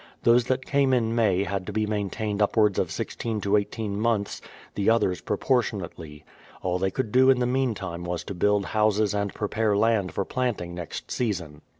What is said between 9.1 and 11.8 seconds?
and prepare land for planting next season.